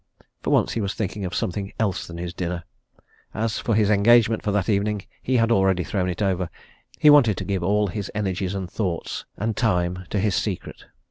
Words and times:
For 0.41 0.49
once 0.49 0.71
he 0.71 0.81
was 0.81 0.95
thinking 0.95 1.25
of 1.25 1.35
something 1.35 1.73
else 1.79 2.07
than 2.07 2.17
his 2.17 2.33
dinner 2.33 2.63
as 3.35 3.59
for 3.59 3.75
his 3.75 3.91
engagement 3.91 4.41
for 4.41 4.51
that 4.51 4.67
evening, 4.67 5.03
he 5.21 5.37
had 5.37 5.51
already 5.51 5.83
thrown 5.83 6.09
it 6.09 6.23
over: 6.23 6.49
he 6.97 7.11
wanted 7.11 7.37
to 7.37 7.45
give 7.45 7.61
all 7.61 7.85
his 7.85 8.09
energies 8.15 8.55
and 8.55 8.67
thoughts 8.67 9.25
and 9.37 9.55
time 9.55 10.07
to 10.09 10.19
his 10.19 10.33
secret. 10.33 10.85